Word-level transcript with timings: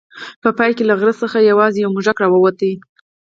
په 0.43 0.49
پای 0.57 0.71
کې 0.77 0.83
له 0.89 0.93
غره 0.99 1.13
څخه 1.21 1.47
یوازې 1.49 1.79
یو 1.81 1.93
موږک 1.95 2.17
راووت. 2.23 2.59